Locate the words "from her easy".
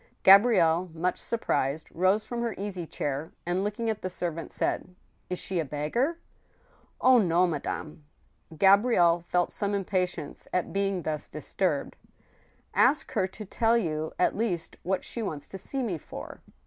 2.25-2.87